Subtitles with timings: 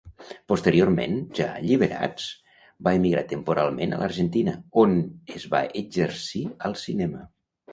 [0.51, 2.29] Posteriorment, ja alliberats,
[2.87, 4.97] va emigrar temporalment a l'Argentina, on
[5.37, 7.23] es va exercir al cinema.